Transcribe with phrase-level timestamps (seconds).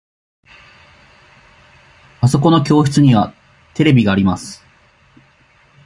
[2.21, 3.35] あそこの教室には
[3.75, 4.65] テレビがあります。